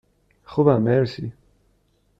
خوبم، 0.43 0.81
مرسی. 0.81 1.33